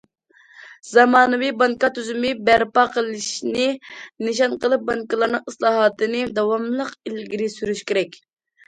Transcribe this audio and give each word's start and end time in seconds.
زامانىۋى 0.91 1.49
بانكا 1.59 1.89
تۈزۈمى 1.97 2.31
بەرپا 2.49 2.85
قىلىشنى 2.97 3.69
نىشان 4.29 4.59
قىلىپ، 4.65 4.91
بانكىلارنىڭ 4.91 5.45
ئىسلاھاتىنى 5.53 6.27
داۋاملىق 6.41 6.95
ئىلگىرى 7.05 7.57
سۈرۈش 7.61 7.89
كېرەك. 7.93 8.23